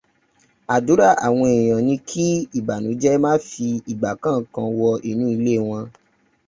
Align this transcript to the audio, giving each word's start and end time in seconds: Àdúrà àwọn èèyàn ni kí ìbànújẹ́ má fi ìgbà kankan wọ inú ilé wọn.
Àdúrà 0.75 1.09
àwọn 1.25 1.45
èèyàn 1.57 1.83
ni 1.87 1.95
kí 2.07 2.25
ìbànújẹ́ 2.59 3.21
má 3.23 3.31
fi 3.47 3.67
ìgbà 3.91 4.09
kankan 4.23 4.67
wọ 4.79 4.89
inú 5.09 5.25
ilé 5.35 5.53
wọn. 5.67 5.83